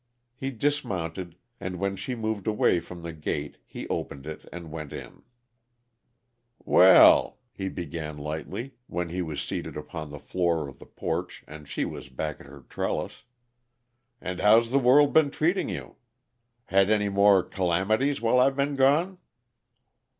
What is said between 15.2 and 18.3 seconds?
using you? Had any more calamities